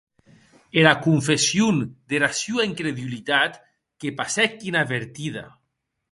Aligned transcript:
Era 0.81 0.93
confession 1.07 1.77
dera 2.13 2.29
sua 2.41 2.65
incredulitat 2.69 3.59
que 4.01 4.13
passèc 4.23 4.57
inavertida. 4.71 5.45